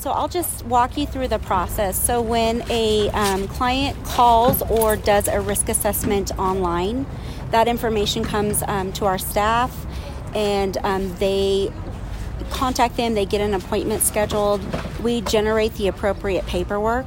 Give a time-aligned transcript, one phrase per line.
[0.00, 2.02] So I'll just walk you through the process.
[2.02, 7.04] So when a um, client calls or does a risk assessment online,
[7.50, 9.86] that information comes um, to our staff
[10.34, 11.70] and um, they
[12.48, 14.62] contact them, they get an appointment scheduled,
[15.02, 17.04] we generate the appropriate paperwork.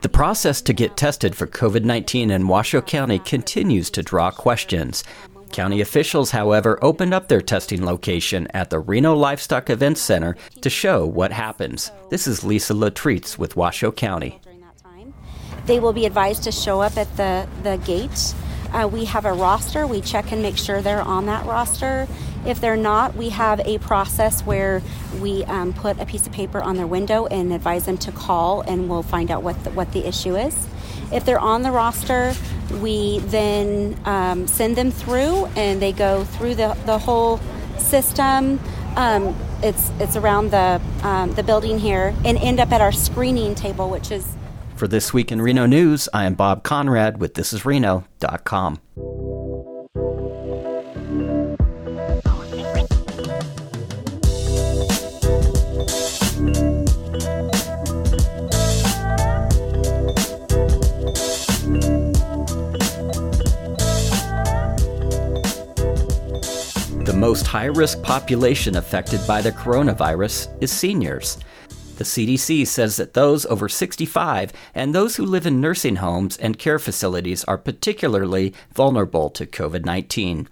[0.00, 5.04] The process to get tested for COVID 19 in Washoe County continues to draw questions.
[5.52, 10.70] County officials, however, opened up their testing location at the Reno Livestock Events Center to
[10.70, 11.92] show what happens.
[12.10, 14.40] This is Lisa Lottritz with Washoe County.
[15.66, 18.34] They will be advised to show up at the, the gate.
[18.72, 19.86] Uh, we have a roster.
[19.86, 22.08] We check and make sure they're on that roster.
[22.46, 24.82] If they're not, we have a process where
[25.20, 28.62] we um, put a piece of paper on their window and advise them to call,
[28.62, 30.66] and we'll find out what the, what the issue is.
[31.12, 32.34] If they're on the roster,
[32.80, 37.40] we then um, send them through and they go through the, the whole
[37.78, 38.60] system.
[38.96, 43.54] Um, it's, it's around the, um, the building here and end up at our screening
[43.54, 44.36] table, which is.
[44.76, 48.80] For This Week in Reno News, I am Bob Conrad with thisisreno.com.
[67.32, 71.38] most high risk population affected by the coronavirus is seniors.
[71.96, 76.58] The CDC says that those over 65 and those who live in nursing homes and
[76.58, 80.46] care facilities are particularly vulnerable to COVID 19.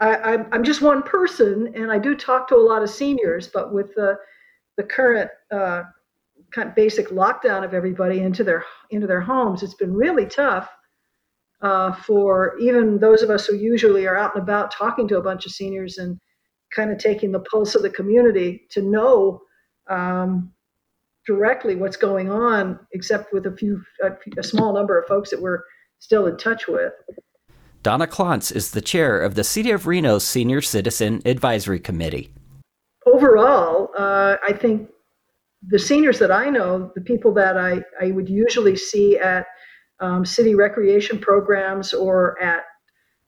[0.00, 3.94] I'm just one person, and I do talk to a lot of seniors, but with
[3.94, 4.18] the,
[4.76, 5.84] the current uh,
[6.50, 10.68] kind of basic lockdown of everybody into their into their homes, it's been really tough
[11.60, 15.22] uh, for even those of us who usually are out and about talking to a
[15.22, 16.18] bunch of seniors and
[16.74, 19.40] kind of taking the pulse of the community to know
[19.88, 20.52] um,
[21.26, 25.40] directly what's going on, except with a few, a, a, small number of folks that
[25.40, 25.62] we're
[25.98, 26.92] still in touch with.
[27.82, 32.32] Donna Clontz is the chair of the City of Reno's Senior Citizen Advisory Committee.
[33.06, 34.90] Overall, uh, I think
[35.66, 39.46] the seniors that I know, the people that I, I would usually see at
[40.00, 42.62] um, city recreation programs or at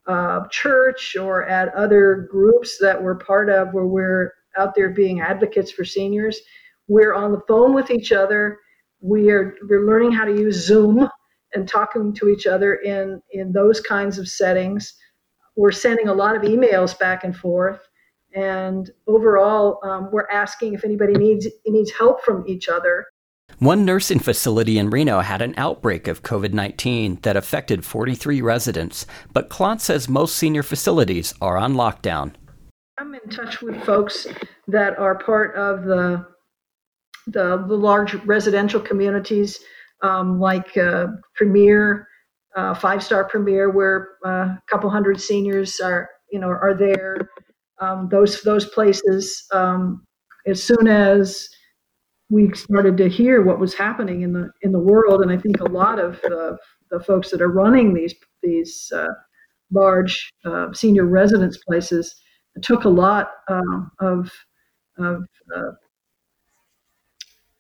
[0.07, 5.21] uh, church or at other groups that we're part of where we're out there being
[5.21, 6.41] advocates for seniors.
[6.89, 8.59] We're on the phone with each other.
[9.01, 11.09] We are we're learning how to use Zoom
[11.55, 14.95] and talking to each other in in those kinds of settings.
[15.57, 17.81] We're sending a lot of emails back and forth,
[18.35, 23.07] and overall, um, we're asking if anybody needs needs help from each other
[23.61, 29.05] one nursing facility in Reno had an outbreak of COVID 19 that affected 43 residents,
[29.35, 32.33] but Clontz says most senior facilities are on lockdown.
[32.97, 34.27] I'm in touch with folks
[34.67, 36.27] that are part of the,
[37.27, 39.61] the, the large residential communities
[40.03, 42.09] um, like uh, Premier,
[42.57, 47.29] uh, Five Star Premier, where uh, a couple hundred seniors are, you know, are there.
[47.79, 50.07] Um, those those places, um,
[50.47, 51.49] as soon as
[52.31, 55.61] we started to hear what was happening in the in the world, and I think
[55.61, 56.57] a lot of the,
[56.91, 59.09] the folks that are running these these uh,
[59.73, 62.15] large uh, senior residence places
[62.63, 64.31] took a lot uh, of
[64.99, 65.25] of
[65.55, 65.71] uh,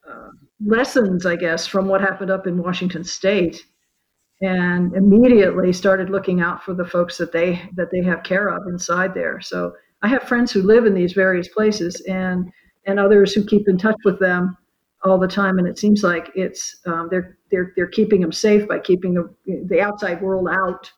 [0.09, 0.29] uh,
[0.65, 3.67] lessons, I guess, from what happened up in Washington State,
[4.41, 8.69] and immediately started looking out for the folks that they that they have care of
[8.69, 9.41] inside there.
[9.41, 12.49] So I have friends who live in these various places, and
[12.87, 14.57] and others who keep in touch with them
[15.03, 18.69] all the time, and it seems like it's um, they're they're they're keeping them safe
[18.69, 19.34] by keeping the
[19.66, 20.91] the outside world out.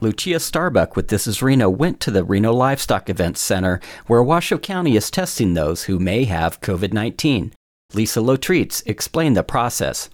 [0.00, 4.58] Lucia Starbuck with This Is Reno went to the Reno Livestock Events Center, where Washoe
[4.58, 7.52] County is testing those who may have COVID 19.
[7.94, 10.10] Lisa Lottritz explained the process.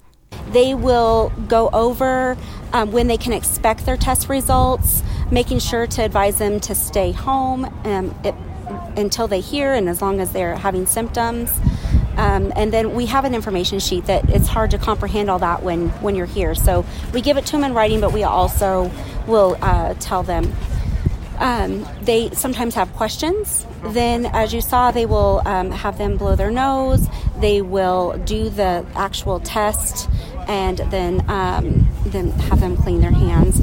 [0.51, 2.37] They will go over
[2.75, 7.13] um, when they can expect their test results, making sure to advise them to stay
[7.13, 7.65] home.
[7.85, 8.35] Um, it,
[8.97, 11.51] until they hear and as long as they're having symptoms.
[12.17, 15.63] Um, and then we have an information sheet that it's hard to comprehend all that
[15.63, 16.55] when, when you're here.
[16.57, 18.91] So we give it to them in writing, but we also
[19.27, 20.53] will uh, tell them.
[21.39, 23.65] Um, they sometimes have questions.
[23.85, 27.07] Then, as you saw, they will um, have them blow their nose.
[27.39, 30.11] They will do the actual test,
[30.49, 33.61] and then um, then have them clean their hands.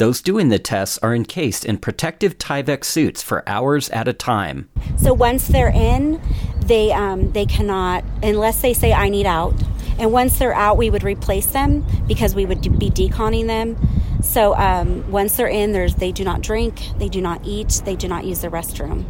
[0.00, 4.66] Those doing the tests are encased in protective Tyvek suits for hours at a time.
[4.96, 6.22] So once they're in,
[6.60, 9.52] they um, they cannot unless they say I need out.
[9.98, 13.76] And once they're out, we would replace them because we would be deconning them.
[14.22, 17.94] So um, once they're in, there's they do not drink, they do not eat, they
[17.94, 19.04] do not use the restroom.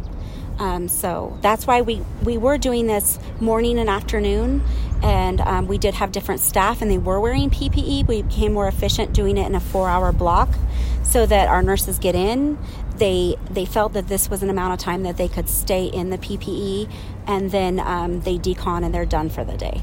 [0.59, 4.61] Um, so that's why we, we were doing this morning and afternoon,
[5.01, 8.07] and um, we did have different staff, and they were wearing PPE.
[8.07, 10.49] We became more efficient doing it in a four hour block
[11.03, 12.57] so that our nurses get in.
[12.97, 16.09] They, they felt that this was an amount of time that they could stay in
[16.09, 16.91] the PPE,
[17.27, 19.81] and then um, they decon and they're done for the day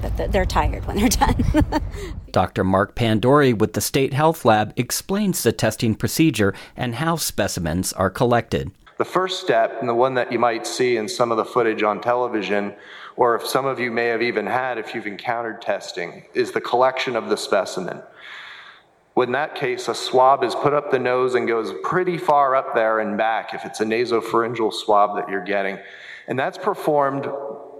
[0.00, 1.82] but they're tired when they're done.
[2.30, 2.64] Dr.
[2.64, 8.10] Mark Pandori with the State Health Lab explains the testing procedure and how specimens are
[8.10, 8.70] collected.
[8.98, 11.84] The first step, and the one that you might see in some of the footage
[11.84, 12.74] on television,
[13.16, 16.60] or if some of you may have even had if you've encountered testing, is the
[16.60, 18.02] collection of the specimen.
[19.22, 22.74] In that case, a swab is put up the nose and goes pretty far up
[22.74, 25.78] there and back if it's a nasopharyngeal swab that you're getting.
[26.28, 27.26] And that's performed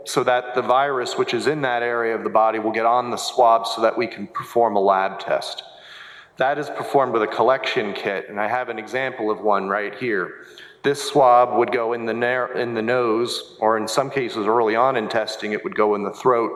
[0.04, 3.10] so that the virus, which is in that area of the body, will get on
[3.10, 5.62] the swab so that we can perform a lab test.
[6.38, 9.94] That is performed with a collection kit, and I have an example of one right
[9.94, 10.46] here.
[10.82, 14.76] This swab would go in the, na- in the nose, or in some cases early
[14.76, 16.52] on in testing, it would go in the throat.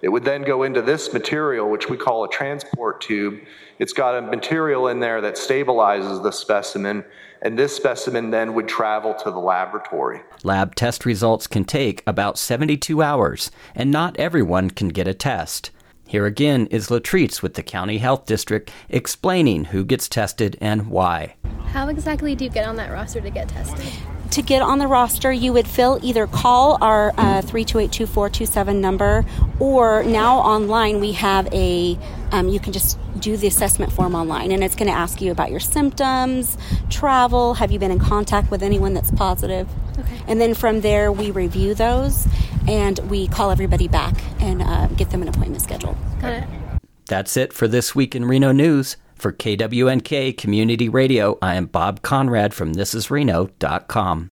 [0.00, 3.40] It would then go into this material, which we call a transport tube.
[3.78, 7.04] It's got a material in there that stabilizes the specimen,
[7.42, 10.20] and this specimen then would travel to the laboratory.
[10.44, 15.70] Lab test results can take about 72 hours, and not everyone can get a test.
[16.06, 21.34] Here again is Lottritz with the County Health District explaining who gets tested and why.
[21.66, 23.92] How exactly do you get on that roster to get tested?
[24.32, 29.24] To get on the roster, you would fill either call our uh, 328-2427 number,
[29.58, 31.98] or now online we have a.
[32.30, 35.32] Um, you can just do the assessment form online, and it's going to ask you
[35.32, 36.58] about your symptoms,
[36.90, 39.66] travel, have you been in contact with anyone that's positive,
[39.98, 40.20] okay.
[40.26, 42.28] and then from there we review those,
[42.68, 45.96] and we call everybody back and uh, get them an appointment scheduled.
[46.20, 46.44] Got it.
[47.06, 48.98] That's it for this week in Reno News.
[49.18, 54.28] For KWNK Community Radio, I am Bob Conrad from thisisreno.com.